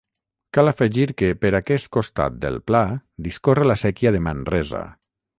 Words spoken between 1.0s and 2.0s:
que, per aquest